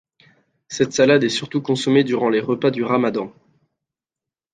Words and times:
Cette 0.67 0.93
salade 0.93 1.23
est 1.23 1.29
surtout 1.29 1.61
consommée 1.61 2.03
durant 2.03 2.29
les 2.29 2.39
repas 2.39 2.71
du 2.71 2.83
Ramadan. 2.83 3.31